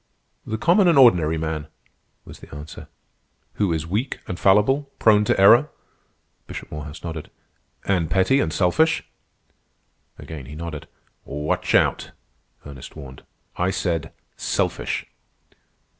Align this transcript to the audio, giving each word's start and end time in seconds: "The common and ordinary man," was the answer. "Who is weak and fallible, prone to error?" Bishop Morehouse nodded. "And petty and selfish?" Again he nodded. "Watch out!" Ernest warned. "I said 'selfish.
"The 0.47 0.57
common 0.57 0.87
and 0.87 0.97
ordinary 0.97 1.37
man," 1.37 1.67
was 2.25 2.39
the 2.39 2.51
answer. 2.55 2.87
"Who 3.61 3.71
is 3.71 3.85
weak 3.85 4.17
and 4.27 4.39
fallible, 4.39 4.89
prone 4.97 5.25
to 5.25 5.39
error?" 5.39 5.69
Bishop 6.47 6.71
Morehouse 6.71 7.03
nodded. 7.03 7.29
"And 7.85 8.09
petty 8.09 8.39
and 8.39 8.51
selfish?" 8.51 9.03
Again 10.17 10.47
he 10.47 10.55
nodded. 10.55 10.87
"Watch 11.23 11.75
out!" 11.75 12.13
Ernest 12.65 12.95
warned. 12.95 13.21
"I 13.57 13.69
said 13.69 14.11
'selfish. 14.37 15.05